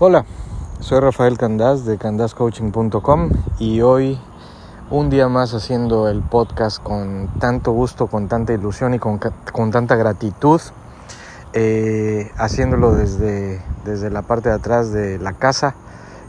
Hola, 0.00 0.24
soy 0.80 0.98
Rafael 0.98 1.38
Candás 1.38 1.84
de 1.84 1.98
candascoaching.com 1.98 3.30
y 3.60 3.80
hoy 3.82 4.18
un 4.90 5.08
día 5.08 5.28
más 5.28 5.54
haciendo 5.54 6.08
el 6.08 6.20
podcast 6.20 6.82
con 6.82 7.28
tanto 7.38 7.70
gusto, 7.70 8.08
con 8.08 8.26
tanta 8.26 8.52
ilusión 8.52 8.94
y 8.94 8.98
con, 8.98 9.20
con 9.52 9.70
tanta 9.70 9.94
gratitud, 9.94 10.60
eh, 11.52 12.28
haciéndolo 12.36 12.90
desde, 12.90 13.62
desde 13.84 14.10
la 14.10 14.22
parte 14.22 14.48
de 14.48 14.56
atrás 14.56 14.90
de 14.90 15.20
la 15.20 15.32
casa. 15.32 15.76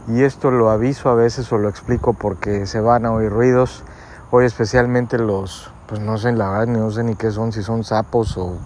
Y 0.06 0.22
esto 0.22 0.52
lo 0.52 0.70
aviso 0.70 1.08
a 1.08 1.16
veces 1.16 1.50
o 1.50 1.58
lo 1.58 1.68
explico 1.68 2.12
porque 2.12 2.66
se 2.66 2.78
van 2.78 3.04
a 3.04 3.10
oír 3.10 3.32
ruidos, 3.32 3.82
hoy 4.30 4.44
especialmente 4.44 5.18
los, 5.18 5.72
pues 5.88 6.00
no 6.00 6.18
sé 6.18 6.30
la 6.30 6.50
verdad, 6.50 6.68
no 6.68 6.92
sé 6.92 7.02
ni 7.02 7.16
qué 7.16 7.32
son, 7.32 7.50
si 7.50 7.64
son 7.64 7.82
sapos 7.82 8.38
o 8.38 8.58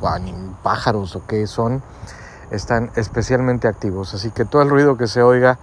pájaros 0.63 1.17
o 1.17 1.23
qué 1.27 1.47
son 1.47 1.83
están 2.51 2.91
especialmente 2.97 3.69
activos. 3.69 4.15
Así 4.15 4.31
que 4.31 4.45
todo 4.45 4.63
el 4.63 4.71
ruido 4.71 4.97
que 4.97 5.07
se 5.07 5.23
oiga 5.23 5.59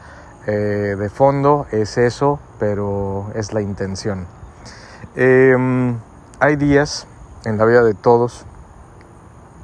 eh, 0.46 0.96
de 0.98 1.10
fondo 1.10 1.66
es 1.71 1.98
eso, 1.98 2.39
pero 2.60 3.32
es 3.36 3.54
la 3.54 3.61
intención. 3.61 4.25
Em, 5.16 5.97
hay 6.39 6.56
días 6.56 7.08
en 7.46 7.58
la 7.58 7.66
vida 7.66 7.84
de 7.84 7.94
todos 7.94 8.46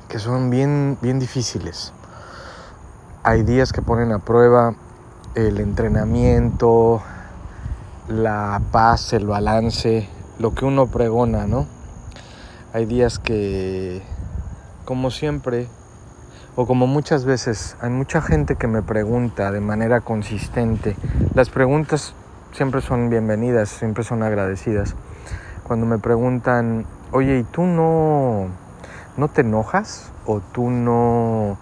que 0.10 0.20
son 0.20 0.50
bien, 0.50 0.98
bien 1.02 1.20
difíciles. 1.20 1.94
Hay 3.24 3.44
días 3.44 3.72
que 3.72 3.82
ponen 3.82 4.12
a 4.12 4.20
prueba 4.20 4.76
el 5.36 5.60
entrenamiento, 5.60 7.02
la 8.08 8.62
paz, 8.72 9.14
el 9.14 9.26
balance, 9.26 10.10
lo 10.40 10.54
que 10.54 10.66
uno 10.66 10.88
pregona, 10.88 11.48
¿no? 11.48 11.66
Hay 12.74 12.86
días 12.86 13.20
que, 13.20 14.04
como 14.86 15.10
siempre, 15.10 15.68
o 16.56 16.68
como 16.68 16.86
muchas 16.86 17.26
veces 17.26 17.76
hay 17.82 17.90
mucha 17.90 18.22
gente 18.22 18.56
que 18.56 18.68
me 18.68 18.82
pregunta 18.82 19.52
de 19.52 19.60
manera 19.60 20.02
consistente, 20.02 20.96
las 21.34 21.50
preguntas 21.50 22.14
siempre 22.52 22.82
son 22.82 23.10
bienvenidas, 23.10 23.70
siempre 23.70 24.04
son 24.04 24.22
agradecidas. 24.22 24.96
Cuando 25.64 25.86
me 25.86 25.98
preguntan, 25.98 26.86
oye, 27.12 27.40
¿y 27.40 27.44
tú 27.44 27.64
no, 27.64 28.48
no 29.18 29.28
te 29.30 29.42
enojas? 29.42 30.12
¿O 30.26 30.42
tú 30.42 30.70
no 30.70 31.58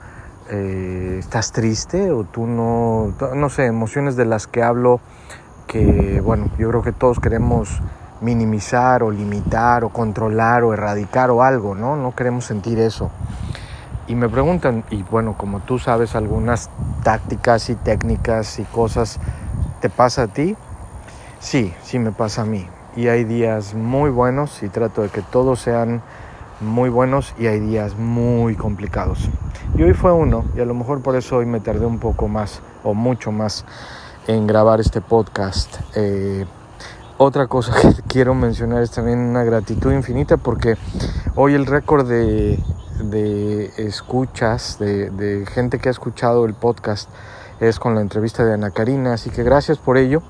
eh, 0.49 1.17
estás 1.19 1.53
triste? 1.53 2.11
¿O 2.11 2.25
tú 2.25 2.45
no, 2.45 3.13
no 3.35 3.49
sé, 3.49 3.67
emociones 3.67 4.17
de 4.17 4.25
las 4.25 4.47
que 4.47 4.61
hablo 4.61 4.99
que, 5.67 6.19
bueno, 6.21 6.49
yo 6.57 6.67
creo 6.69 6.81
que 6.81 6.91
todos 6.91 7.19
queremos 7.21 7.81
minimizar 8.19 9.03
o 9.03 9.11
limitar 9.11 9.85
o 9.85 9.89
controlar 9.89 10.63
o 10.63 10.73
erradicar 10.73 11.29
o 11.31 11.43
algo, 11.43 11.75
¿no? 11.75 11.95
No 11.95 12.13
queremos 12.13 12.43
sentir 12.45 12.79
eso 12.79 13.09
y 14.11 14.15
me 14.15 14.27
preguntan, 14.27 14.83
y 14.91 15.03
bueno, 15.03 15.37
como 15.37 15.61
tú 15.61 15.79
sabes 15.79 16.15
algunas 16.15 16.69
tácticas 17.01 17.69
y 17.69 17.75
técnicas 17.75 18.59
y 18.59 18.63
cosas, 18.63 19.19
¿te 19.79 19.89
pasa 19.89 20.23
a 20.23 20.27
ti? 20.27 20.57
Sí, 21.39 21.73
sí 21.81 21.97
me 21.97 22.11
pasa 22.11 22.41
a 22.41 22.45
mí. 22.45 22.67
Y 22.97 23.07
hay 23.07 23.23
días 23.23 23.73
muy 23.73 24.09
buenos 24.09 24.63
y 24.63 24.67
trato 24.67 25.01
de 25.01 25.07
que 25.07 25.21
todos 25.21 25.61
sean 25.61 26.01
muy 26.59 26.89
buenos 26.89 27.33
y 27.39 27.47
hay 27.47 27.61
días 27.61 27.95
muy 27.95 28.55
complicados. 28.55 29.29
Y 29.77 29.83
hoy 29.83 29.93
fue 29.93 30.11
uno 30.11 30.43
y 30.57 30.59
a 30.59 30.65
lo 30.65 30.73
mejor 30.73 31.01
por 31.01 31.15
eso 31.15 31.37
hoy 31.37 31.45
me 31.45 31.61
tardé 31.61 31.85
un 31.85 31.99
poco 31.99 32.27
más 32.27 32.59
o 32.83 32.93
mucho 32.93 33.31
más 33.31 33.63
en 34.27 34.45
grabar 34.45 34.81
este 34.81 34.99
podcast. 34.99 35.77
Eh, 35.95 36.45
otra 37.17 37.47
cosa 37.47 37.71
que 37.81 38.01
quiero 38.09 38.35
mencionar 38.35 38.81
es 38.81 38.91
también 38.91 39.19
una 39.19 39.45
gratitud 39.45 39.93
infinita 39.93 40.35
porque 40.35 40.75
hoy 41.35 41.53
el 41.53 41.65
récord 41.65 42.05
de 42.05 42.59
de 43.03 43.71
escuchas, 43.77 44.77
de, 44.79 45.45
gente 45.51 45.79
que 45.79 45.89
ha 45.89 45.91
escuchado 45.91 46.45
el 46.45 46.53
podcast, 46.53 47.09
es 47.59 47.79
con 47.79 47.95
la 47.95 48.01
entrevista 48.01 48.43
de 48.43 48.53
Ana 48.53 48.71
Karina. 48.71 49.13
Así 49.13 49.29
que 49.29 49.43
gracias 49.43 49.77
por 49.77 49.97
ello. 49.97 50.21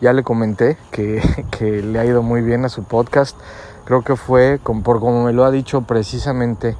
Ya 0.00 0.12
le 0.12 0.22
comenté 0.22 0.76
que, 0.90 1.22
le 1.82 1.98
ha 1.98 2.04
ido 2.04 2.22
muy 2.22 2.42
bien 2.42 2.64
a 2.64 2.68
su 2.68 2.84
podcast. 2.84 3.36
Creo 3.84 4.02
que 4.02 4.16
fue, 4.16 4.60
por 4.62 5.00
como 5.00 5.24
me 5.24 5.32
lo 5.32 5.44
ha 5.44 5.50
dicho 5.50 5.82
precisamente, 5.82 6.76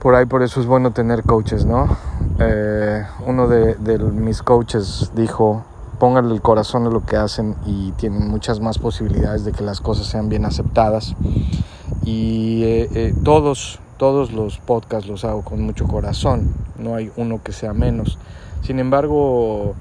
por 0.00 0.14
ahí 0.14 0.26
por 0.26 0.42
eso 0.42 0.60
es 0.60 0.66
bueno 0.66 0.92
tener 0.92 1.24
coaches, 1.24 1.64
¿no? 1.64 1.96
Eh, 2.38 3.04
uno 3.26 3.48
de, 3.48 3.98
mis 4.12 4.42
coaches 4.42 5.10
dijo, 5.14 5.64
pónganle 5.98 6.34
el 6.34 6.40
corazón 6.40 6.86
a 6.86 6.90
lo 6.90 7.04
que 7.04 7.16
hacen 7.16 7.56
y 7.66 7.92
tienen 7.92 8.28
muchas 8.28 8.60
más 8.60 8.78
posibilidades 8.78 9.44
de 9.44 9.52
que 9.52 9.64
las 9.64 9.80
cosas 9.80 10.06
sean 10.06 10.28
bien 10.28 10.44
aceptadas. 10.44 11.16
Y 12.04 12.62
eh, 12.64 12.88
eh, 12.94 13.14
todos, 13.24 13.80
todos 13.98 14.32
los 14.32 14.58
podcasts 14.58 15.08
los 15.08 15.24
hago 15.24 15.42
con 15.42 15.60
mucho 15.60 15.86
corazón, 15.86 16.54
no 16.78 16.94
hay 16.94 17.12
uno 17.16 17.42
que 17.42 17.52
sea 17.52 17.74
menos. 17.74 18.18
Sin 18.62 18.78
embargo, 18.78 19.74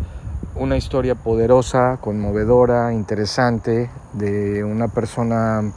una 0.56 0.76
historia 0.76 1.16
poderosa, 1.16 1.98
conmovedora, 2.02 2.94
interesante 2.94 3.90
de 4.14 4.64
una 4.64 4.88
persona 4.88 5.72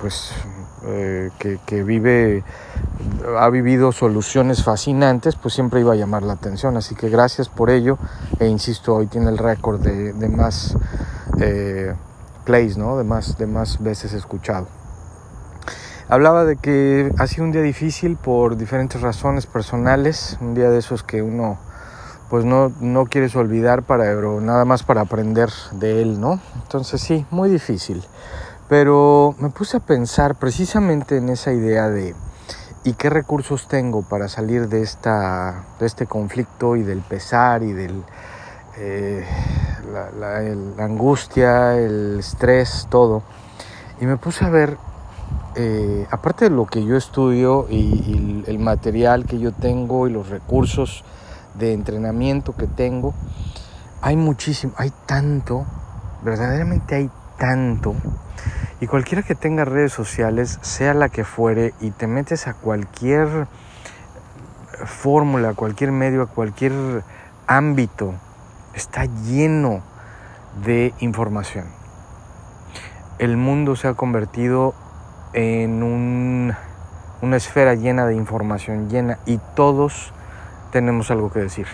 pues 0.00 0.32
eh, 0.86 1.30
que, 1.38 1.82
vive, 1.82 2.44
ha 3.38 3.48
vivido 3.48 3.90
soluciones 3.90 4.62
fascinantes, 4.62 5.34
pues 5.36 5.54
siempre 5.54 5.80
iba 5.80 5.94
a 5.94 5.96
llamar 5.96 6.22
la 6.22 6.34
atención. 6.34 6.76
Así 6.76 6.94
que 6.94 7.08
gracias 7.08 7.48
por 7.48 7.70
ello 7.70 7.98
e 8.38 8.46
insisto, 8.46 8.94
hoy 8.94 9.06
tiene 9.06 9.30
el 9.30 9.38
récord 9.38 9.80
de, 9.80 10.28
más 10.28 10.76
eh, 11.40 11.94
plays, 12.44 12.76
¿no? 12.76 12.96
de, 12.98 13.04
más, 13.04 13.38
de 13.38 13.46
más 13.46 13.82
veces 13.82 14.12
escuchado. 14.12 14.83
Hablaba 16.08 16.44
de 16.44 16.56
que 16.56 17.10
ha 17.18 17.26
sido 17.26 17.44
un 17.44 17.52
día 17.52 17.62
difícil 17.62 18.16
por 18.16 18.58
diferentes 18.58 19.00
razones 19.00 19.46
personales, 19.46 20.36
un 20.42 20.54
día 20.54 20.68
de 20.68 20.78
esos 20.78 21.02
que 21.02 21.22
uno 21.22 21.58
pues 22.28 22.44
no, 22.44 22.72
no 22.80 23.06
quieres 23.06 23.34
olvidar 23.36 23.84
para, 23.84 24.04
pero 24.04 24.40
nada 24.40 24.66
más 24.66 24.82
para 24.82 25.02
aprender 25.02 25.48
de 25.72 26.02
él, 26.02 26.20
¿no? 26.20 26.40
Entonces 26.56 27.00
sí, 27.00 27.24
muy 27.30 27.48
difícil. 27.48 28.04
Pero 28.68 29.34
me 29.38 29.48
puse 29.48 29.78
a 29.78 29.80
pensar 29.80 30.34
precisamente 30.34 31.16
en 31.16 31.30
esa 31.30 31.52
idea 31.52 31.88
de 31.88 32.14
¿y 32.82 32.92
qué 32.94 33.08
recursos 33.08 33.66
tengo 33.66 34.02
para 34.02 34.28
salir 34.28 34.68
de, 34.68 34.82
esta, 34.82 35.64
de 35.80 35.86
este 35.86 36.06
conflicto 36.06 36.76
y 36.76 36.82
del 36.82 37.00
pesar 37.00 37.62
y 37.62 37.72
del, 37.72 38.02
eh, 38.76 39.24
la 40.18 40.84
angustia, 40.84 41.78
el 41.78 42.18
estrés, 42.18 42.88
todo? 42.90 43.22
Y 44.00 44.06
me 44.06 44.18
puse 44.18 44.44
a 44.44 44.50
ver 44.50 44.76
eh, 45.56 46.06
aparte 46.10 46.46
de 46.46 46.50
lo 46.50 46.66
que 46.66 46.84
yo 46.84 46.96
estudio 46.96 47.66
y, 47.70 48.42
el 48.46 48.58
material 48.58 49.24
que 49.24 49.38
yo 49.38 49.52
tengo 49.52 50.08
y 50.08 50.10
los 50.10 50.28
recursos 50.28 51.04
de 51.54 51.72
entrenamiento 51.72 52.56
que 52.56 52.66
tengo, 52.66 53.14
hay 54.02 54.16
muchísimo, 54.16 54.74
hay 54.76 54.92
tanto, 55.06 55.64
verdaderamente 56.22 56.96
hay 56.96 57.10
tanto. 57.38 57.94
Y 58.80 58.86
cualquiera 58.86 59.22
que 59.22 59.34
tenga 59.34 59.64
redes 59.64 59.92
sociales, 59.92 60.58
sea 60.62 60.92
la 60.92 61.08
que 61.08 61.24
fuere, 61.24 61.72
y 61.80 61.90
te 61.90 62.06
metes 62.06 62.48
a 62.48 62.54
cualquier 62.54 63.46
fórmula, 64.84 65.50
a 65.50 65.54
cualquier 65.54 65.92
medio, 65.92 66.22
a 66.22 66.26
cualquier 66.26 67.02
ámbito, 67.46 68.14
está 68.74 69.04
lleno 69.04 69.82
de 70.64 70.92
información. 70.98 71.66
El 73.18 73.36
mundo 73.36 73.76
se 73.76 73.88
ha 73.88 73.94
convertido 73.94 74.74
en 75.34 75.82
una 77.20 77.36
esfera 77.36 77.74
llena 77.74 78.06
de 78.06 78.14
información, 78.14 78.88
llena, 78.88 79.18
y 79.26 79.38
todos 79.54 80.12
tenemos 80.70 81.10
algo 81.10 81.30
que 81.30 81.40
decir. 81.40 81.66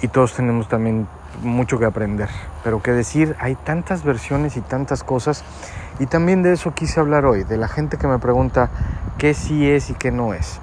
Y 0.00 0.08
todos 0.08 0.34
tenemos 0.34 0.68
también 0.68 1.06
mucho 1.42 1.78
que 1.78 1.84
aprender. 1.84 2.28
Pero 2.62 2.82
que 2.82 2.92
decir, 2.92 3.36
hay 3.40 3.56
tantas 3.56 4.04
versiones 4.04 4.56
y 4.56 4.60
tantas 4.60 5.02
cosas. 5.02 5.44
Y 5.98 6.06
también 6.06 6.42
de 6.42 6.52
eso 6.52 6.74
quise 6.74 7.00
hablar 7.00 7.26
hoy, 7.26 7.44
de 7.44 7.56
la 7.56 7.68
gente 7.68 7.96
que 7.96 8.06
me 8.06 8.18
pregunta 8.18 8.70
qué 9.18 9.34
sí 9.34 9.68
es 9.68 9.90
y 9.90 9.94
qué 9.94 10.10
no 10.10 10.34
es. 10.34 10.60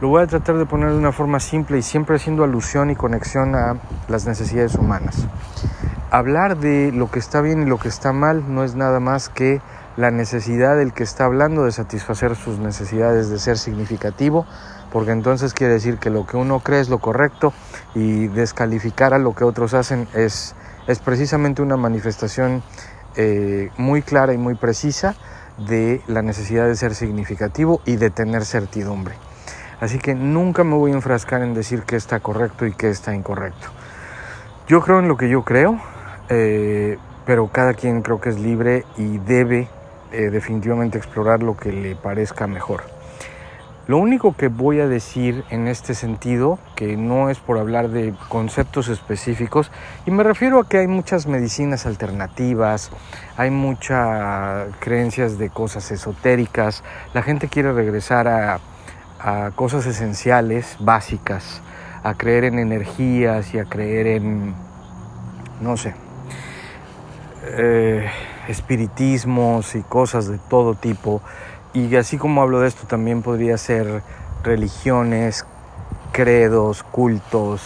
Lo 0.00 0.08
voy 0.08 0.22
a 0.22 0.26
tratar 0.26 0.56
de 0.56 0.64
poner 0.64 0.90
de 0.90 0.96
una 0.96 1.12
forma 1.12 1.40
simple 1.40 1.78
y 1.78 1.82
siempre 1.82 2.16
haciendo 2.16 2.44
alusión 2.44 2.90
y 2.90 2.96
conexión 2.96 3.54
a 3.54 3.76
las 4.08 4.26
necesidades 4.26 4.76
humanas. 4.76 5.26
Hablar 6.10 6.56
de 6.56 6.92
lo 6.92 7.10
que 7.10 7.18
está 7.18 7.40
bien 7.40 7.62
y 7.62 7.66
lo 7.66 7.78
que 7.78 7.88
está 7.88 8.12
mal 8.12 8.44
no 8.54 8.62
es 8.62 8.76
nada 8.76 9.00
más 9.00 9.28
que 9.28 9.60
la 9.98 10.12
necesidad 10.12 10.76
del 10.76 10.92
que 10.92 11.02
está 11.02 11.24
hablando 11.24 11.64
de 11.64 11.72
satisfacer 11.72 12.36
sus 12.36 12.60
necesidades 12.60 13.30
de 13.30 13.38
ser 13.40 13.58
significativo, 13.58 14.46
porque 14.92 15.10
entonces 15.10 15.52
quiere 15.54 15.72
decir 15.72 15.98
que 15.98 16.08
lo 16.08 16.24
que 16.24 16.36
uno 16.36 16.60
cree 16.60 16.78
es 16.78 16.88
lo 16.88 16.98
correcto 16.98 17.52
y 17.96 18.28
descalificar 18.28 19.12
a 19.12 19.18
lo 19.18 19.34
que 19.34 19.42
otros 19.42 19.74
hacen 19.74 20.06
es, 20.14 20.54
es 20.86 21.00
precisamente 21.00 21.62
una 21.62 21.76
manifestación 21.76 22.62
eh, 23.16 23.70
muy 23.76 24.02
clara 24.02 24.32
y 24.32 24.38
muy 24.38 24.54
precisa 24.54 25.16
de 25.66 26.00
la 26.06 26.22
necesidad 26.22 26.66
de 26.66 26.76
ser 26.76 26.94
significativo 26.94 27.80
y 27.84 27.96
de 27.96 28.10
tener 28.10 28.44
certidumbre. 28.44 29.16
Así 29.80 29.98
que 29.98 30.14
nunca 30.14 30.62
me 30.62 30.76
voy 30.76 30.92
a 30.92 30.94
enfrascar 30.94 31.42
en 31.42 31.54
decir 31.54 31.82
qué 31.82 31.96
está 31.96 32.20
correcto 32.20 32.66
y 32.66 32.72
qué 32.72 32.88
está 32.88 33.16
incorrecto. 33.16 33.66
Yo 34.68 34.80
creo 34.80 35.00
en 35.00 35.08
lo 35.08 35.16
que 35.16 35.28
yo 35.28 35.42
creo, 35.42 35.80
eh, 36.28 36.98
pero 37.26 37.48
cada 37.48 37.74
quien 37.74 38.02
creo 38.02 38.20
que 38.20 38.28
es 38.28 38.38
libre 38.38 38.84
y 38.96 39.18
debe 39.18 39.68
eh, 40.12 40.30
definitivamente 40.30 40.98
explorar 40.98 41.42
lo 41.42 41.56
que 41.56 41.72
le 41.72 41.96
parezca 41.96 42.46
mejor. 42.46 42.98
Lo 43.88 43.96
único 43.96 44.36
que 44.36 44.48
voy 44.48 44.80
a 44.80 44.86
decir 44.86 45.44
en 45.48 45.66
este 45.66 45.94
sentido, 45.94 46.58
que 46.76 46.98
no 46.98 47.30
es 47.30 47.38
por 47.38 47.56
hablar 47.56 47.88
de 47.88 48.12
conceptos 48.28 48.88
específicos, 48.88 49.70
y 50.04 50.10
me 50.10 50.22
refiero 50.24 50.60
a 50.60 50.68
que 50.68 50.76
hay 50.76 50.86
muchas 50.86 51.26
medicinas 51.26 51.86
alternativas, 51.86 52.90
hay 53.38 53.50
muchas 53.50 54.68
creencias 54.78 55.38
de 55.38 55.48
cosas 55.48 55.90
esotéricas, 55.90 56.84
la 57.14 57.22
gente 57.22 57.48
quiere 57.48 57.72
regresar 57.72 58.28
a, 58.28 58.60
cosas 59.56 59.86
esenciales, 59.86 60.76
básicas, 60.80 61.62
a 62.02 62.12
creer 62.12 62.44
en 62.44 62.58
energías 62.58 63.54
y 63.54 63.58
a 63.58 63.64
creer 63.64 64.06
en, 64.06 64.54
no 65.62 65.78
sé, 65.78 65.94
eh, 67.56 68.06
espiritismos 68.48 69.76
y 69.76 69.82
cosas 69.82 70.26
de 70.26 70.38
todo 70.38 70.74
tipo 70.74 71.22
y 71.72 71.94
así 71.96 72.16
como 72.16 72.42
hablo 72.42 72.60
de 72.60 72.68
esto, 72.68 72.86
también 72.86 73.22
podría 73.22 73.58
ser 73.58 74.02
religiones, 74.42 75.44
credos, 76.12 76.82
cultos, 76.82 77.62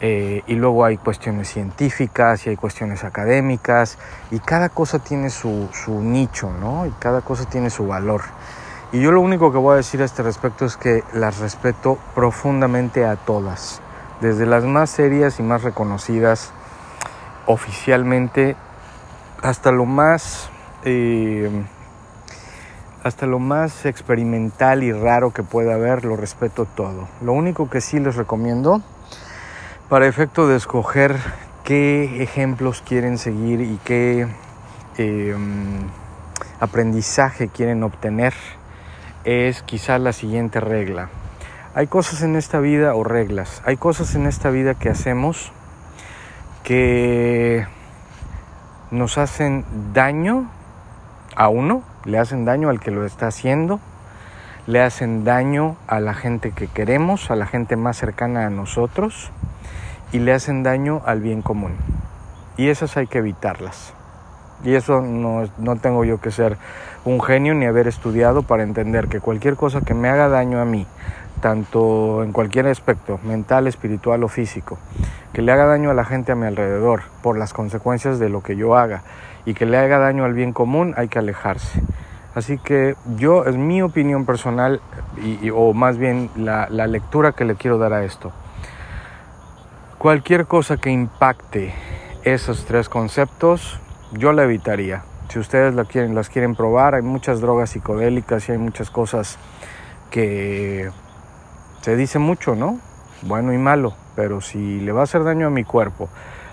eh, 0.00 0.42
y 0.46 0.54
luego 0.54 0.84
hay 0.84 0.96
cuestiones 0.96 1.48
científicas 1.48 2.46
y 2.46 2.50
hay 2.50 2.56
cuestiones 2.56 3.04
académicas, 3.04 3.98
y 4.30 4.38
cada 4.38 4.70
cosa 4.70 4.98
tiene 4.98 5.28
su, 5.28 5.68
su 5.72 6.00
nicho, 6.02 6.50
¿no? 6.50 6.86
Y 6.86 6.90
cada 6.98 7.20
cosa 7.20 7.44
tiene 7.44 7.68
su 7.68 7.86
valor. 7.86 8.22
Y 8.92 9.00
yo 9.00 9.12
lo 9.12 9.20
único 9.20 9.52
que 9.52 9.58
voy 9.58 9.74
a 9.74 9.76
decir 9.76 10.00
a 10.00 10.06
este 10.06 10.22
respecto 10.22 10.64
es 10.64 10.76
que 10.76 11.04
las 11.12 11.38
respeto 11.38 11.98
profundamente 12.14 13.04
a 13.04 13.16
todas, 13.16 13.82
desde 14.22 14.46
las 14.46 14.64
más 14.64 14.88
serias 14.88 15.38
y 15.38 15.42
más 15.42 15.62
reconocidas 15.62 16.52
oficialmente 17.46 18.56
hasta 19.42 19.72
lo 19.72 19.84
más... 19.84 20.50
Eh, 20.84 21.50
hasta 23.04 23.26
lo 23.26 23.38
más 23.38 23.86
experimental 23.86 24.82
y 24.82 24.92
raro 24.92 25.32
que 25.32 25.42
pueda 25.42 25.74
haber, 25.74 26.04
lo 26.04 26.16
respeto 26.16 26.66
todo. 26.66 27.08
Lo 27.22 27.32
único 27.32 27.70
que 27.70 27.80
sí 27.80 28.00
les 28.00 28.16
recomiendo, 28.16 28.82
para 29.88 30.06
efecto 30.06 30.48
de 30.48 30.56
escoger 30.56 31.16
qué 31.64 32.22
ejemplos 32.22 32.82
quieren 32.86 33.16
seguir 33.16 33.60
y 33.60 33.78
qué 33.84 34.26
em, 34.96 35.88
aprendizaje 36.60 37.48
quieren 37.48 37.82
obtener, 37.82 38.34
es 39.24 39.62
quizá 39.62 39.98
la 39.98 40.12
siguiente 40.12 40.60
regla. 40.60 41.08
Hay 41.74 41.86
cosas 41.86 42.22
en 42.22 42.34
esta 42.34 42.58
vida, 42.58 42.94
o 42.94 43.04
reglas, 43.04 43.62
hay 43.64 43.76
cosas 43.76 44.14
en 44.16 44.26
esta 44.26 44.50
vida 44.50 44.74
que 44.74 44.88
hacemos 44.88 45.52
que 46.64 47.66
nos 48.90 49.18
hacen 49.18 49.64
daño 49.92 50.48
a 51.36 51.48
uno 51.48 51.82
le 52.08 52.18
hacen 52.18 52.44
daño 52.44 52.70
al 52.70 52.80
que 52.80 52.90
lo 52.90 53.04
está 53.04 53.26
haciendo, 53.26 53.80
le 54.66 54.82
hacen 54.82 55.24
daño 55.24 55.76
a 55.86 56.00
la 56.00 56.14
gente 56.14 56.52
que 56.52 56.66
queremos, 56.66 57.30
a 57.30 57.36
la 57.36 57.46
gente 57.46 57.76
más 57.76 57.98
cercana 57.98 58.46
a 58.46 58.50
nosotros 58.50 59.30
y 60.10 60.20
le 60.20 60.32
hacen 60.32 60.62
daño 60.62 61.02
al 61.04 61.20
bien 61.20 61.42
común. 61.42 61.72
Y 62.56 62.68
esas 62.70 62.96
hay 62.96 63.06
que 63.06 63.18
evitarlas. 63.18 63.92
Y 64.64 64.74
eso 64.74 65.02
no, 65.02 65.44
no 65.58 65.76
tengo 65.76 66.04
yo 66.04 66.20
que 66.20 66.30
ser 66.30 66.56
un 67.04 67.20
genio 67.22 67.54
ni 67.54 67.66
haber 67.66 67.86
estudiado 67.86 68.42
para 68.42 68.62
entender 68.62 69.08
que 69.08 69.20
cualquier 69.20 69.54
cosa 69.54 69.82
que 69.82 69.94
me 69.94 70.08
haga 70.08 70.28
daño 70.28 70.60
a 70.60 70.64
mí, 70.64 70.86
tanto 71.40 72.24
en 72.24 72.32
cualquier 72.32 72.66
aspecto, 72.66 73.20
mental, 73.22 73.66
espiritual 73.66 74.24
o 74.24 74.28
físico, 74.28 74.78
que 75.38 75.42
le 75.42 75.52
haga 75.52 75.66
daño 75.66 75.92
a 75.92 75.94
la 75.94 76.04
gente 76.04 76.32
a 76.32 76.34
mi 76.34 76.48
alrededor 76.48 77.02
por 77.22 77.38
las 77.38 77.52
consecuencias 77.52 78.18
de 78.18 78.28
lo 78.28 78.42
que 78.42 78.56
yo 78.56 78.76
haga 78.76 79.04
y 79.44 79.54
que 79.54 79.66
le 79.66 79.76
haga 79.76 79.98
daño 79.98 80.24
al 80.24 80.34
bien 80.34 80.52
común, 80.52 80.94
hay 80.96 81.06
que 81.06 81.20
alejarse. 81.20 81.80
Así 82.34 82.58
que 82.58 82.96
yo, 83.14 83.44
es 83.44 83.54
mi 83.54 83.80
opinión 83.80 84.26
personal, 84.26 84.80
y, 85.22 85.48
o 85.50 85.72
más 85.74 85.96
bien 85.96 86.28
la, 86.34 86.66
la 86.70 86.88
lectura 86.88 87.34
que 87.34 87.44
le 87.44 87.54
quiero 87.54 87.78
dar 87.78 87.92
a 87.92 88.02
esto. 88.02 88.32
Cualquier 89.98 90.46
cosa 90.46 90.76
que 90.76 90.90
impacte 90.90 91.72
esos 92.24 92.64
tres 92.64 92.88
conceptos, 92.88 93.78
yo 94.10 94.32
la 94.32 94.42
evitaría. 94.42 95.04
Si 95.28 95.38
ustedes 95.38 95.72
quieren, 95.86 96.16
las 96.16 96.30
quieren 96.30 96.56
probar, 96.56 96.96
hay 96.96 97.02
muchas 97.02 97.40
drogas 97.40 97.70
psicodélicas 97.70 98.48
y 98.48 98.52
hay 98.52 98.58
muchas 98.58 98.90
cosas 98.90 99.38
que 100.10 100.90
se 101.82 101.94
dice 101.94 102.18
mucho, 102.18 102.56
¿no? 102.56 102.87
Bueno 103.22 103.52
y 103.52 103.58
malo, 103.58 103.94
pero 104.14 104.40
si 104.40 104.80
le 104.80 104.92
va 104.92 105.00
a 105.00 105.04
hacer 105.04 105.24
daño 105.24 105.48
a 105.48 105.50
mi 105.50 105.64
cuerpo, 105.64 106.08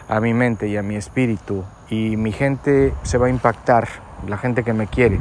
a 0.09 0.19
mi 0.19 0.33
mente 0.33 0.67
y 0.67 0.77
a 0.77 0.81
mi 0.81 0.95
espíritu 0.95 1.63
y 1.89 2.17
mi 2.17 2.31
gente 2.31 2.91
se 3.03 3.19
va 3.19 3.27
a 3.27 3.29
impactar, 3.29 3.87
la 4.27 4.37
gente 4.37 4.63
que 4.63 4.73
me 4.73 4.87
quiere, 4.87 5.19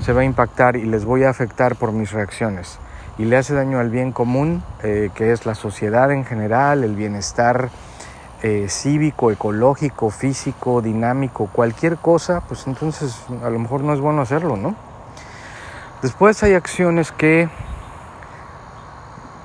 se 0.00 0.12
va 0.12 0.22
a 0.22 0.24
impactar 0.24 0.74
y 0.74 0.84
les 0.84 1.04
voy 1.04 1.22
a 1.22 1.30
afectar 1.30 1.76
por 1.76 1.92
mis 1.92 2.10
reacciones 2.10 2.80
y 3.16 3.26
le 3.26 3.36
hace 3.36 3.54
daño 3.54 3.78
al 3.78 3.90
bien 3.90 4.10
común, 4.10 4.64
eh, 4.82 5.10
que 5.14 5.30
es 5.30 5.46
la 5.46 5.54
sociedad 5.54 6.10
en 6.10 6.24
general, 6.24 6.82
el 6.82 6.96
bienestar 6.96 7.70
eh, 8.42 8.66
cívico, 8.68 9.30
ecológico, 9.30 10.10
físico, 10.10 10.82
dinámico, 10.82 11.48
cualquier 11.52 11.96
cosa, 11.98 12.40
pues 12.40 12.66
entonces 12.66 13.22
a 13.44 13.50
lo 13.50 13.58
mejor 13.60 13.82
no 13.82 13.94
es 13.94 14.00
bueno 14.00 14.22
hacerlo, 14.22 14.56
¿no? 14.56 14.74
Después 16.02 16.42
hay 16.42 16.54
acciones 16.54 17.12
que 17.12 17.48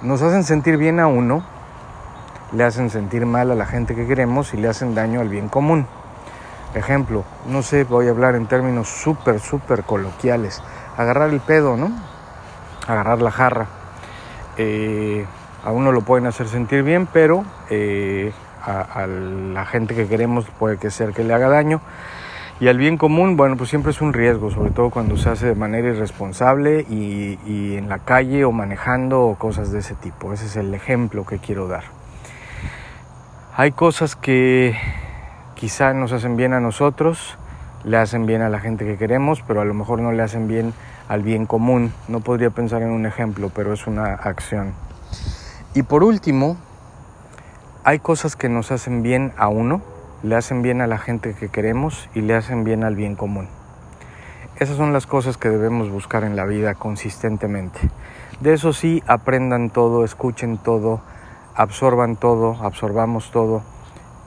nos 0.02 0.22
hacen 0.22 0.44
sentir 0.44 0.78
bien 0.78 1.00
a 1.00 1.08
uno, 1.08 1.44
le 2.52 2.64
hacen 2.64 2.90
sentir 2.90 3.26
mal 3.26 3.52
a 3.52 3.56
la 3.56 3.66
gente 3.66 3.96
que 3.96 4.08
queremos 4.08 4.54
y 4.54 4.58
le 4.58 4.68
hacen 4.68 4.96
daño 4.96 5.22
al 5.22 5.30
bien 5.30 5.50
común. 5.50 5.88
Ejemplo, 6.74 7.24
no 7.48 7.64
sé, 7.64 7.84
voy 7.84 8.08
a 8.08 8.12
hablar 8.12 8.36
en 8.36 8.46
términos 8.46 8.88
súper, 8.88 9.40
súper 9.40 9.84
coloquiales. 9.84 10.62
Agarrar 10.98 11.30
el 11.30 11.40
pedo, 11.40 11.78
¿no? 11.78 11.92
Agarrar 12.88 13.22
la 13.22 13.32
jarra. 13.32 13.68
Eh, 14.58 15.26
a 15.64 15.72
uno 15.72 15.92
lo 15.92 16.02
pueden 16.02 16.28
hacer 16.28 16.48
sentir 16.48 16.84
bien, 16.84 17.08
pero 17.08 17.44
eh, 17.70 18.32
a, 18.64 19.08
la 19.08 19.66
gente 19.66 19.96
que 19.96 20.08
queremos 20.08 20.46
puede 20.60 20.78
que 20.78 20.92
ser 20.92 21.14
que 21.14 21.24
le 21.24 21.34
haga 21.34 21.50
daño. 21.50 21.82
Y 22.60 22.68
al 22.68 22.78
bien 22.78 22.98
común, 22.98 23.38
bueno, 23.38 23.56
pues 23.56 23.70
siempre 23.70 23.92
es 23.92 24.02
un 24.02 24.14
riesgo, 24.14 24.50
sobre 24.50 24.72
todo 24.72 24.90
cuando 24.90 25.16
se 25.16 25.30
hace 25.30 25.48
de 25.48 25.56
manera 25.56 25.90
irresponsable 25.90 26.86
y, 26.90 27.38
y 27.46 27.76
en 27.76 27.88
la 27.88 28.00
calle 28.00 28.46
o 28.46 28.52
manejando 28.52 29.22
o 29.22 29.36
cosas 29.36 29.72
de 29.72 29.80
ese 29.80 29.94
tipo. 29.94 30.34
Ese 30.34 30.48
es 30.48 30.56
el 30.56 30.74
ejemplo 30.74 31.26
que 31.26 31.38
quiero 31.38 31.68
dar. 31.68 31.84
Hay 33.56 33.72
cosas 33.72 34.16
que 34.16 34.76
quizá 35.56 35.94
nos 35.94 36.12
hacen 36.14 36.36
bien 36.36 36.54
a 36.54 36.60
nosotros, 36.60 37.38
le 37.84 37.98
hacen 37.98 38.26
bien 38.26 38.42
a 38.42 38.50
la 38.50 38.60
gente 38.60 38.86
que 38.86 38.98
queremos, 38.98 39.44
pero 39.48 39.62
a 39.62 39.66
lo 39.66 39.74
mejor 39.74 40.00
no 40.00 40.12
le 40.12 40.24
hacen 40.24 40.48
bien 40.48 40.74
al 41.08 41.24
bien 41.24 41.46
común. 41.46 41.94
No 42.08 42.20
podría 42.20 42.50
pensar 42.50 42.82
en 42.82 42.90
un 42.90 43.06
ejemplo, 43.06 43.52
pero 43.54 43.74
es 43.74 43.88
una 43.88 44.14
acción. 44.14 44.74
Y 45.74 45.84
por 45.84 46.04
último, 46.04 46.58
hay 47.84 48.00
cosas 48.00 48.36
que 48.36 48.50
nos 48.50 48.72
hacen 48.72 49.04
bien 49.04 49.34
a 49.38 49.48
uno, 49.48 49.82
le 50.24 50.36
hacen 50.36 50.62
bien 50.62 50.82
a 50.82 50.88
la 50.88 50.98
gente 50.98 51.34
que 51.34 51.50
queremos 51.50 52.10
y 52.14 52.22
le 52.22 52.36
hacen 52.36 52.64
bien 52.64 52.84
al 52.84 52.96
bien 52.96 53.16
común. 53.16 53.48
Esas 54.60 54.78
son 54.78 54.92
las 54.92 55.06
cosas 55.06 55.38
que 55.38 55.50
debemos 55.50 55.90
buscar 55.92 56.24
en 56.24 56.36
la 56.36 56.46
vida 56.46 56.74
consistentemente. 56.74 57.80
De 58.40 58.54
eso 58.54 58.74
sí, 58.74 59.04
aprendan 59.06 59.70
todo, 59.70 60.04
escuchen 60.04 60.58
todo, 60.58 61.02
absorban 61.56 62.16
todo, 62.16 62.58
absorbamos 62.64 63.32
todo 63.32 63.62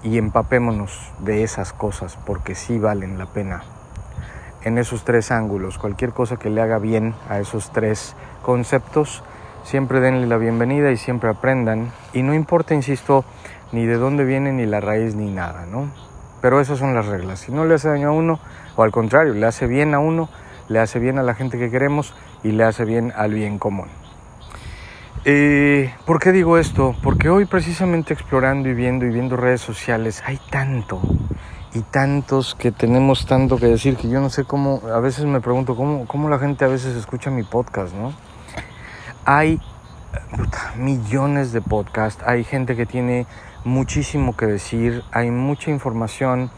y 0.02 0.18
empapémonos 0.18 1.12
de 1.18 1.42
esas 1.42 1.72
cosas 1.72 2.16
porque 2.24 2.54
sí 2.54 2.78
valen 2.78 3.18
la 3.18 3.26
pena. 3.26 3.62
En 4.62 4.78
esos 4.78 5.04
tres 5.04 5.30
ángulos, 5.30 5.78
cualquier 5.78 6.12
cosa 6.12 6.36
que 6.36 6.50
le 6.50 6.60
haga 6.60 6.78
bien 6.78 7.14
a 7.28 7.40
esos 7.40 7.72
tres 7.72 8.14
conceptos, 8.42 9.24
siempre 9.62 10.00
denle 10.00 10.26
la 10.26 10.36
bienvenida 10.36 10.90
y 10.90 10.96
siempre 10.96 11.30
aprendan. 11.30 11.90
Y 12.12 12.22
no 12.22 12.34
importa, 12.34 12.74
insisto, 12.74 13.24
ni 13.72 13.86
de 13.86 13.96
dónde 13.96 14.24
viene, 14.24 14.52
ni 14.52 14.66
la 14.66 14.80
raíz, 14.80 15.14
ni 15.14 15.30
nada, 15.30 15.66
¿no? 15.66 15.90
Pero 16.40 16.60
esas 16.60 16.78
son 16.78 16.94
las 16.94 17.06
reglas. 17.06 17.40
Si 17.40 17.52
no 17.52 17.64
le 17.64 17.74
hace 17.74 17.88
daño 17.88 18.08
a 18.08 18.12
uno, 18.12 18.40
o 18.76 18.82
al 18.82 18.90
contrario, 18.90 19.34
le 19.34 19.46
hace 19.46 19.66
bien 19.66 19.94
a 19.94 19.98
uno, 19.98 20.28
le 20.68 20.78
hace 20.78 20.98
bien 20.98 21.18
a 21.18 21.22
la 21.22 21.34
gente 21.34 21.58
que 21.58 21.70
queremos 21.70 22.14
y 22.42 22.52
le 22.52 22.64
hace 22.64 22.84
bien 22.84 23.12
al 23.16 23.34
bien 23.34 23.58
común. 23.58 23.88
Eh, 25.24 25.92
¿Por 26.06 26.18
qué 26.18 26.32
digo 26.32 26.56
esto? 26.56 26.96
Porque 27.02 27.28
hoy 27.28 27.44
precisamente 27.44 28.14
explorando 28.14 28.70
y 28.70 28.74
viendo 28.74 29.04
y 29.04 29.10
viendo 29.10 29.36
redes 29.36 29.60
sociales 29.60 30.22
hay 30.24 30.40
tanto 30.48 31.02
y 31.74 31.80
tantos 31.82 32.54
que 32.54 32.72
tenemos 32.72 33.26
tanto 33.26 33.58
que 33.58 33.66
decir 33.66 33.96
que 33.96 34.08
yo 34.08 34.20
no 34.20 34.30
sé 34.30 34.44
cómo, 34.44 34.80
a 34.92 34.98
veces 35.00 35.26
me 35.26 35.40
pregunto 35.40 35.76
cómo, 35.76 36.06
cómo 36.06 36.28
la 36.30 36.38
gente 36.38 36.64
a 36.64 36.68
veces 36.68 36.96
escucha 36.96 37.30
mi 37.30 37.42
podcast, 37.42 37.94
¿no? 37.94 38.12
Hay 39.32 39.60
millones 40.76 41.52
de 41.52 41.60
podcasts, 41.60 42.20
hay 42.26 42.42
gente 42.42 42.74
que 42.74 42.84
tiene 42.84 43.28
muchísimo 43.62 44.36
que 44.36 44.46
decir, 44.46 45.04
hay 45.12 45.30
mucha 45.30 45.70
información 45.70 46.50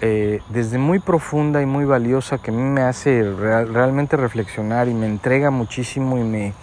eh, 0.00 0.40
desde 0.48 0.78
muy 0.78 1.00
profunda 1.00 1.60
y 1.60 1.66
muy 1.66 1.84
valiosa 1.84 2.38
que 2.38 2.50
a 2.50 2.54
mí 2.54 2.62
me 2.62 2.80
hace 2.80 3.22
realmente 3.30 4.16
reflexionar 4.16 4.88
y 4.88 4.94
me 4.94 5.04
entrega 5.04 5.50
muchísimo 5.50 6.16
y 6.16 6.22
me, 6.22 6.54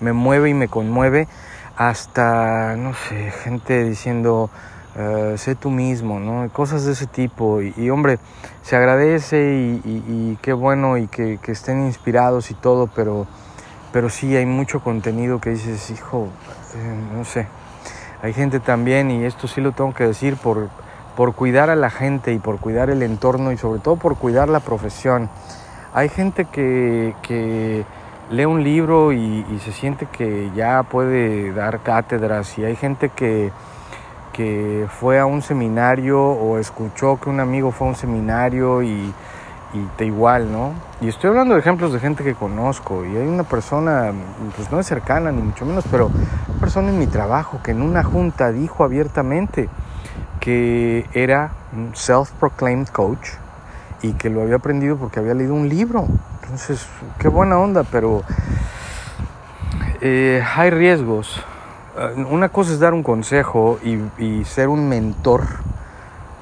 me, 0.00 0.14
mueve 0.14 0.48
y 0.48 0.54
me 0.54 0.68
conmueve, 0.68 1.28
hasta, 1.76 2.74
no 2.76 2.94
sé, 2.94 3.30
gente 3.44 3.84
diciendo, 3.84 4.48
eh, 4.96 5.34
sé 5.36 5.54
tú 5.54 5.70
mismo, 5.70 6.18
¿no? 6.18 6.48
Cosas 6.50 6.86
de 6.86 6.92
ese 6.92 7.06
tipo. 7.06 7.60
Y, 7.60 7.90
hombre, 7.90 8.18
se 8.62 8.74
agradece 8.74 9.80
y, 9.84 10.38
qué 10.40 10.54
bueno 10.54 10.96
y 10.96 11.08
que, 11.08 11.38
estén 11.46 11.84
inspirados 11.84 12.50
y 12.50 12.54
todo, 12.54 12.86
pero 12.86 13.26
pero 13.92 14.08
sí 14.08 14.36
hay 14.36 14.46
mucho 14.46 14.80
contenido 14.80 15.40
que 15.40 15.50
dices, 15.50 15.90
hijo, 15.90 16.28
eh, 16.74 16.98
no 17.16 17.24
sé. 17.24 17.46
Hay 18.22 18.32
gente 18.32 18.60
también, 18.60 19.10
y 19.10 19.24
esto 19.24 19.48
sí 19.48 19.60
lo 19.60 19.72
tengo 19.72 19.94
que 19.94 20.06
decir, 20.06 20.36
por, 20.36 20.68
por 21.16 21.34
cuidar 21.34 21.70
a 21.70 21.76
la 21.76 21.90
gente 21.90 22.32
y 22.32 22.38
por 22.38 22.58
cuidar 22.58 22.90
el 22.90 23.02
entorno 23.02 23.52
y 23.52 23.56
sobre 23.56 23.80
todo 23.80 23.96
por 23.96 24.16
cuidar 24.16 24.48
la 24.48 24.60
profesión. 24.60 25.28
Hay 25.92 26.08
gente 26.08 26.44
que, 26.44 27.14
que 27.22 27.84
lee 28.30 28.44
un 28.44 28.62
libro 28.62 29.12
y, 29.12 29.44
y, 29.50 29.58
se 29.58 29.72
siente 29.72 30.06
que 30.06 30.50
ya 30.54 30.82
puede 30.84 31.52
dar 31.52 31.80
cátedras 31.80 32.56
y 32.58 32.64
hay 32.64 32.76
gente 32.76 33.08
que, 33.08 33.50
que 34.32 34.86
fue 34.88 35.18
a 35.18 35.26
un 35.26 35.42
seminario 35.42 36.22
o 36.22 36.58
escuchó 36.58 37.18
que 37.18 37.28
un 37.28 37.40
amigo 37.40 37.72
fue 37.72 37.88
a 37.88 37.90
un 37.90 37.96
seminario 37.96 38.82
y 38.82 39.12
y 39.72 39.80
te 39.96 40.04
igual, 40.04 40.50
¿no? 40.50 40.72
Y 41.00 41.08
estoy 41.08 41.30
hablando 41.30 41.54
de 41.54 41.60
ejemplos 41.60 41.92
de 41.92 42.00
gente 42.00 42.24
que 42.24 42.34
conozco 42.34 43.04
y 43.04 43.16
hay 43.16 43.26
una 43.26 43.44
persona, 43.44 44.12
pues 44.56 44.70
no 44.72 44.80
es 44.80 44.86
cercana 44.86 45.30
ni 45.30 45.42
mucho 45.42 45.64
menos, 45.64 45.84
pero 45.90 46.06
una 46.48 46.60
persona 46.60 46.88
en 46.88 46.98
mi 46.98 47.06
trabajo 47.06 47.60
que 47.62 47.70
en 47.70 47.82
una 47.82 48.02
junta 48.02 48.50
dijo 48.50 48.84
abiertamente 48.84 49.68
que 50.40 51.06
era 51.12 51.52
un 51.72 51.94
self-proclaimed 51.94 52.88
coach 52.88 53.28
y 54.02 54.14
que 54.14 54.30
lo 54.30 54.42
había 54.42 54.56
aprendido 54.56 54.96
porque 54.96 55.20
había 55.20 55.34
leído 55.34 55.54
un 55.54 55.68
libro. 55.68 56.06
Entonces, 56.42 56.86
qué 57.18 57.28
buena 57.28 57.58
onda, 57.58 57.84
pero 57.84 58.22
eh, 60.00 60.42
hay 60.56 60.70
riesgos. 60.70 61.44
Eh, 61.96 62.24
una 62.28 62.48
cosa 62.48 62.72
es 62.72 62.80
dar 62.80 62.94
un 62.94 63.02
consejo 63.02 63.78
y, 63.84 63.98
y 64.22 64.44
ser 64.44 64.68
un 64.68 64.88
mentor 64.88 65.42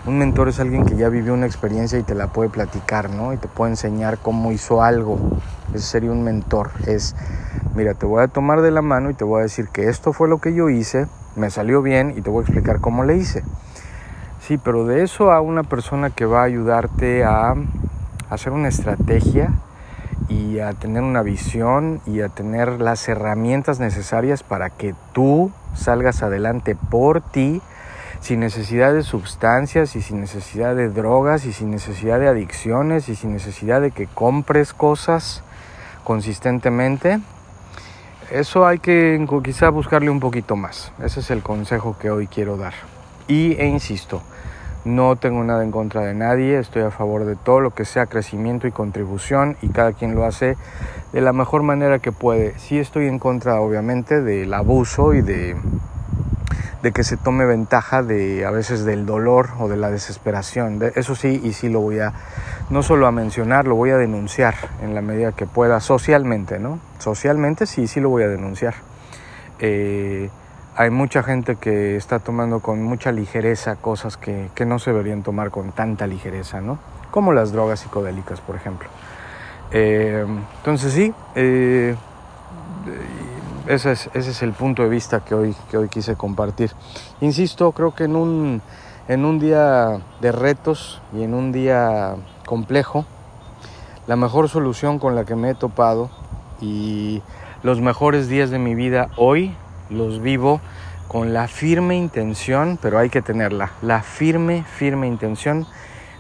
un 0.09 0.19
mentor 0.19 0.49
es 0.49 0.59
alguien 0.59 0.87
que 0.87 0.97
ya 0.97 1.11
vivió 1.11 1.35
una 1.35 1.45
experiencia 1.45 1.99
y 1.99 2.03
te 2.03 2.15
la 2.15 2.29
puede 2.29 2.49
platicar, 2.49 3.11
¿no? 3.11 3.35
Y 3.35 3.37
te 3.37 3.47
puede 3.47 3.73
enseñar 3.73 4.17
cómo 4.17 4.53
hizo 4.53 4.83
algo. 4.83 5.19
Ese 5.75 5.85
sería 5.85 6.11
un 6.11 6.25
mentor. 6.25 6.71
Es, 6.87 7.15
mira, 7.75 7.93
te 7.93 8.07
voy 8.07 8.23
a 8.23 8.29
tomar 8.29 8.63
de 8.63 8.71
la 8.71 8.81
mano 8.81 9.11
y 9.11 9.15
te 9.15 9.25
voy 9.25 9.41
a 9.41 9.43
decir 9.43 9.69
que 9.69 9.89
esto 9.89 10.15
fue 10.15 10.29
lo 10.29 10.39
que 10.39 10.55
yo 10.55 10.71
hice, 10.71 11.07
me 11.37 11.51
salió 11.51 11.83
bien 11.83 12.15
y 12.17 12.23
te 12.23 12.31
voy 12.31 12.41
a 12.41 12.45
explicar 12.45 12.81
cómo 12.81 13.05
le 13.05 13.19
hice. 13.19 13.45
Sí, 14.41 14.57
pero 14.57 14.87
de 14.87 15.03
eso 15.03 15.31
a 15.31 15.43
una 15.43 15.63
persona 15.63 16.09
que 16.09 16.25
va 16.25 16.41
a 16.41 16.45
ayudarte 16.45 17.25
a 17.25 17.55
hacer 18.31 18.55
una 18.55 18.69
estrategia 18.69 19.51
y 20.31 20.59
a 20.61 20.73
tener 20.73 21.03
una 21.03 21.21
visión 21.23 22.01
y 22.07 22.23
a 22.23 22.31
tener 22.31 22.81
las 22.81 23.07
herramientas 23.11 23.79
necesarias 23.79 24.43
para 24.43 24.71
que 24.71 24.95
tú 25.13 25.51
salgas 25.75 26.23
adelante 26.23 26.77
por 26.77 27.21
ti 27.21 27.61
sin 28.21 28.41
necesidad 28.41 28.93
de 28.93 29.03
sustancias 29.03 29.97
y 29.97 30.03
sin 30.03 30.21
necesidad 30.21 30.75
de 30.75 30.89
drogas 30.89 31.45
y 31.45 31.53
sin 31.53 31.71
necesidad 31.71 32.19
de 32.21 32.29
adicciones 32.29 33.09
y 33.09 33.17
sin 33.17 33.33
necesidad 33.33 33.81
de 33.81 33.91
que 33.91 34.07
compres 34.07 34.73
cosas 34.73 35.43
consistentemente. 36.05 37.21
Eso 38.31 38.67
hay 38.67 38.79
que 38.79 39.25
quizá 39.43 39.71
buscarle 39.71 40.11
un 40.11 40.21
poquito 40.21 40.57
más. 40.57 40.93
Ese 41.03 41.21
es 41.21 41.31
el 41.31 41.43
consejo 41.43 41.97
que 41.99 42.11
hoy 42.11 42.27
quiero 42.27 42.57
dar. 42.57 42.75
Y 43.27 43.53
e 43.55 43.67
insisto, 43.67 44.23
no 44.85 45.17
tengo 45.17 45.45
nada 45.45 45.65
en 45.65 45.71
contra 45.71 46.03
de 46.03 46.15
nadie, 46.15 46.59
estoy 46.59 46.83
a 46.83 46.91
favor 46.91 47.25
de 47.25 47.37
todo 47.37 47.61
lo 47.61 47.71
que 47.75 47.85
sea 47.85 48.07
crecimiento 48.07 48.67
y 48.67 48.73
contribución 48.73 49.57
y 49.61 49.69
cada 49.69 49.93
quien 49.93 50.15
lo 50.15 50.25
hace 50.25 50.57
de 51.13 51.21
la 51.21 51.33
mejor 51.33 51.63
manera 51.63 51.99
que 51.99 52.13
puede. 52.13 52.59
Sí 52.59 52.79
estoy 52.79 53.07
en 53.07 53.19
contra 53.19 53.61
obviamente 53.61 54.23
del 54.23 54.53
abuso 54.55 55.15
y 55.15 55.21
de 55.21 55.57
de 56.83 56.93
que 56.93 57.03
se 57.05 57.17
tome 57.17 57.45
ventaja 57.45 58.03
de 58.03 58.47
a 58.47 58.51
veces 58.51 58.85
del 58.85 59.05
dolor 59.05 59.51
o 59.59 59.69
de 59.69 59.77
la 59.77 59.91
desesperación. 59.91 60.81
eso 60.95 61.15
sí, 61.15 61.41
y 61.43 61.53
sí 61.53 61.69
lo 61.69 61.81
voy 61.81 61.99
a, 61.99 62.13
no 62.71 62.83
solo 62.83 63.07
a 63.07 63.13
mencionar, 63.13 63.67
lo 63.67 63.75
voy 63.75 63.91
a 63.91 63.97
denunciar 63.97 64.55
en 64.83 64.95
la 64.95 65.03
medida 65.03 65.33
que 65.33 65.47
pueda, 65.47 65.81
socialmente, 65.81 66.59
¿no? 66.59 66.79
Socialmente 66.99 67.67
sí, 67.67 67.87
sí 67.87 68.01
lo 68.01 68.11
voy 68.11 68.23
a 68.23 68.29
denunciar. 68.29 68.75
Eh, 69.59 70.31
hay 70.77 70.91
mucha 70.91 71.25
gente 71.25 71.57
que 71.57 71.97
está 71.97 72.21
tomando 72.21 72.61
con 72.61 72.83
mucha 72.83 73.11
ligereza 73.11 73.77
cosas 73.77 74.17
que, 74.17 74.49
que, 74.55 74.65
no 74.65 74.79
se 74.79 74.93
deberían 74.93 75.25
tomar 75.25 75.51
con 75.51 75.73
tanta 75.73 76.07
ligereza, 76.07 76.61
¿no? 76.61 76.79
Como 77.11 77.33
las 77.33 77.51
drogas 77.51 77.81
psicodélicas, 77.81 78.41
por 78.41 78.55
ejemplo. 78.55 78.89
Eh, 79.71 80.25
entonces 80.59 80.93
sí, 80.93 81.13
eh, 81.35 81.95
ese 83.69 83.93
es, 83.93 84.43
el 84.43 84.53
punto 84.53 84.83
de 84.83 84.89
vista 84.89 85.21
que 85.21 85.35
hoy, 85.35 85.55
que 85.71 85.77
hoy 85.77 85.89
quise 85.89 86.17
compartir. 86.17 86.73
Insisto, 87.21 87.73
creo 87.73 87.95
que 87.95 88.05
en 88.05 88.17
un, 88.17 88.63
en 89.09 89.25
un 89.25 89.39
día 89.39 90.01
de 90.21 90.33
retos 90.33 91.03
y 91.15 91.23
en 91.23 91.35
un 91.35 91.53
día 91.53 92.17
complejo, 92.47 93.05
la 94.07 94.17
mejor 94.17 94.49
solución 94.49 94.99
con 94.99 95.15
la 95.15 95.25
que 95.25 95.37
me 95.37 95.51
he 95.51 95.55
topado 95.55 96.09
y 96.63 97.23
los 97.63 97.81
mejores 97.83 98.29
días 98.29 98.51
de 98.51 98.59
mi 98.59 98.75
vida 98.75 99.11
hoy 99.17 99.55
los 99.91 100.23
vivo 100.23 100.61
con 101.07 101.35
la 101.35 101.47
firme 101.47 101.97
intención, 101.97 102.79
pero 102.81 102.99
hay 102.99 103.11
que 103.11 103.21
tenerla, 103.21 103.73
la 103.83 104.03
firme, 104.03 104.65
firme 104.65 105.07
intención 105.07 105.67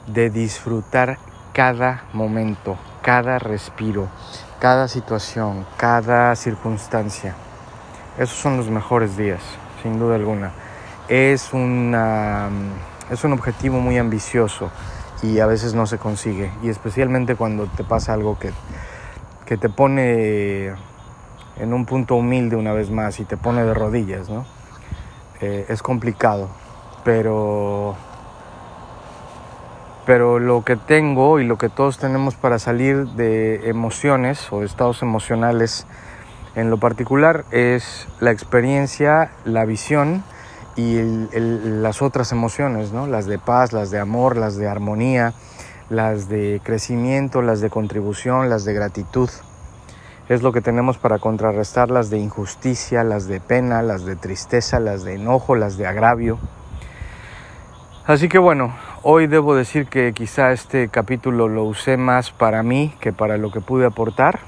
de 0.06 0.28
disfrutar 0.28 1.18
cada 1.54 2.04
momento, 2.12 2.76
cada 3.02 3.38
respiro, 3.38 4.08
cada 4.58 4.88
situación, 4.88 5.66
cada 5.76 6.34
circunstancia. 6.34 7.34
Esos 8.18 8.36
son 8.36 8.56
los 8.56 8.70
mejores 8.70 9.16
días, 9.16 9.40
sin 9.82 9.98
duda 9.98 10.16
alguna. 10.16 10.52
Es, 11.08 11.52
una, 11.52 12.48
es 13.10 13.22
un 13.24 13.32
objetivo 13.32 13.78
muy 13.80 13.96
ambicioso 13.98 14.70
y 15.22 15.38
a 15.38 15.46
veces 15.46 15.74
no 15.74 15.86
se 15.86 15.98
consigue. 15.98 16.50
Y 16.62 16.68
especialmente 16.68 17.36
cuando 17.36 17.66
te 17.66 17.84
pasa 17.84 18.14
algo 18.14 18.38
que, 18.38 18.50
que 19.46 19.56
te 19.56 19.68
pone 19.68 20.72
en 21.56 21.72
un 21.72 21.86
punto 21.86 22.16
humilde 22.16 22.56
una 22.56 22.72
vez 22.72 22.90
más 22.90 23.20
y 23.20 23.24
te 23.24 23.36
pone 23.36 23.62
de 23.64 23.74
rodillas, 23.74 24.28
¿no? 24.28 24.44
Eh, 25.40 25.66
es 25.68 25.82
complicado, 25.82 26.48
pero 27.04 27.96
pero 30.08 30.38
lo 30.38 30.64
que 30.64 30.76
tengo 30.76 31.38
y 31.38 31.44
lo 31.44 31.58
que 31.58 31.68
todos 31.68 31.98
tenemos 31.98 32.34
para 32.34 32.58
salir 32.58 33.08
de 33.08 33.68
emociones 33.68 34.50
o 34.50 34.60
de 34.60 34.64
estados 34.64 35.02
emocionales 35.02 35.86
en 36.54 36.70
lo 36.70 36.78
particular 36.78 37.44
es 37.50 38.08
la 38.18 38.30
experiencia, 38.30 39.32
la 39.44 39.66
visión 39.66 40.24
y 40.76 41.02
las 41.34 42.00
otras 42.00 42.32
emociones, 42.32 42.90
¿no? 42.90 43.06
las 43.06 43.26
de 43.26 43.38
paz, 43.38 43.74
las 43.74 43.90
de 43.90 43.98
amor, 43.98 44.38
las 44.38 44.56
de 44.56 44.66
armonía, 44.66 45.34
las 45.90 46.30
de 46.30 46.62
crecimiento, 46.64 47.42
las 47.42 47.60
de 47.60 47.68
contribución, 47.68 48.48
las 48.48 48.64
de 48.64 48.72
gratitud. 48.72 49.28
Es 50.30 50.40
lo 50.40 50.52
que 50.52 50.62
tenemos 50.62 50.96
para 50.96 51.18
contrarrestar 51.18 51.90
las 51.90 52.08
de 52.08 52.16
injusticia, 52.16 53.04
las 53.04 53.28
de 53.28 53.40
pena, 53.40 53.82
las 53.82 54.06
de 54.06 54.16
tristeza, 54.16 54.80
las 54.80 55.04
de 55.04 55.16
enojo, 55.16 55.54
las 55.54 55.76
de 55.76 55.86
agravio. 55.86 56.38
Así 58.06 58.30
que 58.30 58.38
bueno, 58.38 58.72
hoy 59.10 59.26
debo 59.26 59.54
decir 59.54 59.86
que 59.86 60.12
quizá 60.12 60.52
este 60.52 60.88
capítulo 60.88 61.48
lo 61.48 61.64
usé 61.64 61.96
más 61.96 62.30
para 62.30 62.62
mí 62.62 62.92
que 63.00 63.10
para 63.10 63.38
lo 63.38 63.50
que 63.50 63.62
pude 63.62 63.86
aportar, 63.86 64.40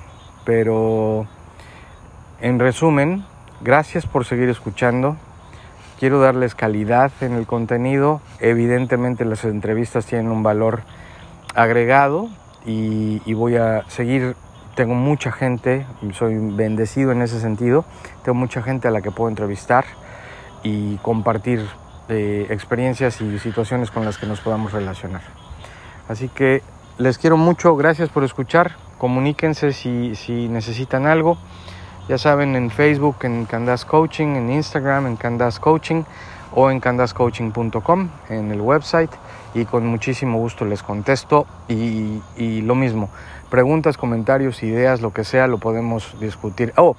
pero 0.45 1.26
en 2.43 2.59
resumen, 2.59 3.25
gracias 3.62 4.05
por 4.05 4.26
seguir 4.26 4.50
escuchando. 4.50 5.17
Quiero 5.99 6.21
darles 6.21 6.55
calidad 6.55 7.11
en 7.23 7.33
el 7.33 7.47
contenido. 7.47 8.21
Evidentemente 8.38 9.25
las 9.25 9.45
entrevistas 9.45 10.05
tienen 10.05 10.31
un 10.31 10.43
valor 10.43 10.83
agregado 11.55 12.29
y, 12.67 13.33
voy 13.33 13.57
a 13.57 13.88
seguir. 13.88 14.37
Tengo 14.75 14.95
mucha 14.95 15.33
gente, 15.33 15.87
soy 16.12 16.35
bendecido 16.37 17.12
en 17.12 17.23
ese 17.23 17.40
sentido. 17.40 17.87
Tengo 18.25 18.35
mucha 18.35 18.61
gente 18.61 18.88
a 18.88 18.90
la 18.90 19.00
que 19.00 19.11
puedo 19.11 19.31
entrevistar 19.31 19.87
y 20.62 20.97
compartir 20.99 21.67
experiencias 22.11 23.21
y 23.21 23.38
situaciones 23.38 23.90
con 23.90 24.05
las 24.05 24.19
que 24.19 24.26
nos 24.26 24.40
podamos 24.40 24.73
relacionar. 24.73 25.23
Así 26.09 26.29
que 26.29 26.62
les 26.99 27.19
quiero 27.19 27.37
mucho, 27.37 27.76
gracias 27.76 28.09
por 28.09 28.25
escuchar, 28.25 28.76
comuníquense 28.99 29.73
si, 29.73 30.14
si 30.17 30.49
necesitan 30.49 31.07
algo, 31.07 31.38
ya 32.09 32.19
saben 32.19 32.57
en 32.57 32.71
Facebook 32.71 33.17
en 33.23 33.47
Candas 33.47 33.85
Coaching, 33.85 34.37
en 34.37 34.50
Instagram 34.50 35.07
en 35.07 35.17
Candas 35.17 35.61
Coaching 35.61 36.02
o 36.55 36.71
en 36.71 36.81
candascoaching.com 36.81 38.09
en 38.29 38.50
el 38.50 38.61
website 38.61 39.11
y 39.55 39.64
con 39.64 39.87
muchísimo 39.87 40.38
gusto 40.38 40.64
les 40.64 40.83
contesto 40.83 41.47
y, 41.69 42.21
y, 42.37 42.62
lo 42.62 42.75
mismo, 42.75 43.09
preguntas, 43.49 43.97
comentarios, 43.97 44.62
ideas, 44.62 45.00
lo 45.00 45.12
que 45.12 45.25
sea, 45.25 45.47
lo 45.47 45.59
podemos 45.59 46.17
discutir. 46.21 46.73
Oh, 46.76 46.97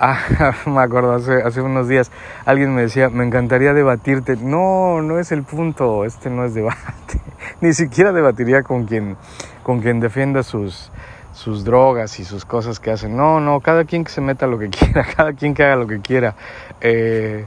Ah, 0.00 0.54
me 0.66 0.80
acuerdo, 0.80 1.12
hace, 1.12 1.60
unos 1.60 1.88
días 1.88 2.12
alguien 2.44 2.72
me 2.72 2.82
decía, 2.82 3.08
me 3.08 3.24
encantaría 3.24 3.74
debatirte. 3.74 4.36
No, 4.36 5.02
no 5.02 5.18
es 5.18 5.32
el 5.32 5.42
punto, 5.42 6.04
este 6.04 6.30
no 6.30 6.44
es 6.44 6.54
debate. 6.54 7.20
Ni 7.60 7.72
siquiera 7.72 8.12
debatiría 8.12 8.62
con 8.62 8.84
quien, 8.84 9.16
con 9.64 9.80
quien 9.80 9.98
defienda 9.98 10.44
sus, 10.44 10.92
sus 11.32 11.64
drogas 11.64 12.20
y 12.20 12.24
sus 12.24 12.44
cosas 12.44 12.78
que 12.78 12.92
hacen. 12.92 13.16
No, 13.16 13.40
no, 13.40 13.58
cada 13.60 13.84
quien 13.84 14.04
que 14.04 14.12
se 14.12 14.20
meta 14.20 14.46
lo 14.46 14.58
que 14.58 14.68
quiera, 14.70 15.04
cada 15.04 15.32
quien 15.32 15.52
que 15.52 15.64
haga 15.64 15.74
lo 15.74 15.88
que 15.88 16.00
quiera. 16.00 16.36
Eh, 16.80 17.46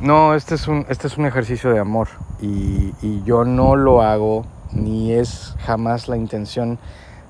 no, 0.00 0.34
este 0.34 0.56
es, 0.56 0.68
un, 0.68 0.84
este 0.90 1.06
es 1.06 1.16
un 1.16 1.24
ejercicio 1.24 1.70
de 1.70 1.78
amor 1.78 2.08
y, 2.42 2.92
y 3.00 3.22
yo 3.24 3.44
no 3.44 3.74
lo 3.74 4.02
hago, 4.02 4.44
ni 4.72 5.12
es 5.12 5.54
jamás 5.64 6.08
la 6.08 6.18
intención 6.18 6.78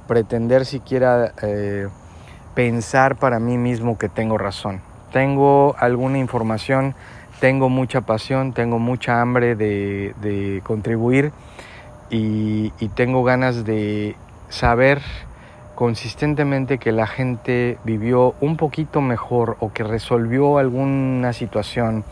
pretender 0.08 0.66
siquiera... 0.66 1.32
Eh, 1.42 1.86
pensar 2.56 3.16
para 3.16 3.38
mí 3.38 3.58
mismo 3.58 3.98
que 3.98 4.08
tengo 4.08 4.38
razón. 4.38 4.80
Tengo 5.12 5.76
alguna 5.78 6.18
información, 6.18 6.94
tengo 7.38 7.68
mucha 7.68 8.00
pasión, 8.00 8.54
tengo 8.54 8.78
mucha 8.78 9.20
hambre 9.20 9.54
de, 9.54 10.62
contribuir 10.64 11.32
y, 12.10 12.72
y 12.80 12.88
tengo 12.88 13.22
ganas 13.22 13.66
de 13.66 14.16
saber 14.48 15.02
consistentemente 15.74 16.78
que 16.78 16.92
la 16.92 17.06
gente 17.06 17.78
vivió 17.84 18.34
un 18.40 18.56
poquito 18.56 19.02
mejor 19.02 19.58
o 19.60 19.74
que 19.74 19.84
resolvió 19.84 20.56
alguna 20.56 21.34
situación 21.34 22.04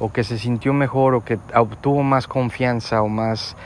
o 0.00 0.12
que 0.12 0.24
se 0.24 0.38
sintió 0.38 0.72
mejor 0.72 1.14
o 1.14 1.24
que 1.24 1.38
obtuvo 1.54 2.02
más 2.02 2.26
confianza 2.26 3.00
o 3.00 3.08
más 3.08 3.56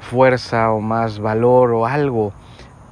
fuerza 0.00 0.72
o 0.72 0.80
más 0.80 1.18
valor 1.18 1.72
o 1.72 1.84
algo 1.84 2.32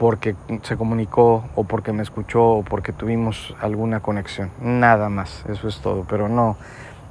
porque 0.02 0.34
se 0.62 0.76
comunicó 0.76 1.44
o 1.54 1.62
porque 1.62 1.92
me 1.92 2.02
escuchó 2.02 2.42
o 2.42 2.64
porque 2.64 2.92
tuvimos 2.92 3.54
alguna 3.60 4.00
conexión. 4.00 4.50
Nada 4.60 5.08
más, 5.08 5.44
eso 5.48 5.68
es 5.68 5.78
todo. 5.78 6.04
Pero 6.08 6.28
no, 6.28 6.56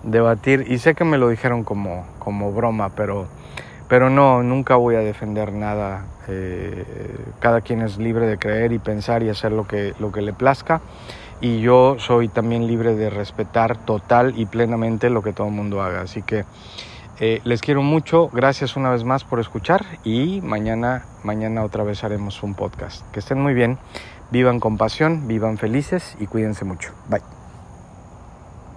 debatir, 0.03 0.65
y 0.67 0.77
sé 0.77 0.93
que 0.93 1.05
me 1.05 1.17
lo 1.17 1.29
dijeron 1.29 1.63
como, 1.63 2.05
como 2.19 2.51
broma, 2.51 2.89
pero, 2.89 3.29
pero 3.87 4.09
no, 4.09 4.43
nunca 4.43 4.75
voy 4.75 4.95
a 4.95 4.99
defender 4.99 5.53
nada. 5.53 6.03
Eh, 6.27 6.83
cada 7.39 7.61
quien 7.61 7.81
es 7.81 7.97
libre 7.97 8.27
de 8.27 8.37
creer 8.37 8.73
y 8.73 8.79
pensar 8.79 9.23
y 9.23 9.29
hacer 9.29 9.53
lo 9.53 9.65
que, 9.65 9.93
lo 9.97 10.11
que 10.11 10.21
le 10.21 10.33
plazca. 10.33 10.81
Y 11.39 11.61
yo 11.61 11.95
soy 11.97 12.27
también 12.27 12.67
libre 12.67 12.93
de 12.93 13.09
respetar 13.09 13.77
total 13.77 14.33
y 14.37 14.47
plenamente 14.47 15.09
lo 15.09 15.23
que 15.23 15.31
todo 15.31 15.47
el 15.47 15.53
mundo 15.53 15.81
haga. 15.81 16.01
Así 16.01 16.23
que 16.23 16.43
eh, 17.19 17.41
les 17.43 17.61
quiero 17.61 17.81
mucho, 17.81 18.29
gracias 18.29 18.75
una 18.75 18.89
vez 18.89 19.03
más 19.03 19.23
por 19.23 19.39
escuchar 19.39 19.85
y 20.03 20.41
mañana, 20.41 21.05
mañana 21.23 21.63
otra 21.63 21.83
vez 21.83 22.03
haremos 22.03 22.43
un 22.43 22.53
podcast. 22.53 23.09
Que 23.11 23.19
estén 23.19 23.39
muy 23.41 23.53
bien, 23.53 23.77
vivan 24.31 24.59
con 24.59 24.77
pasión, 24.77 25.27
vivan 25.27 25.57
felices 25.57 26.15
y 26.19 26.27
cuídense 26.27 26.65
mucho. 26.65 26.91
Bye. 27.09 27.40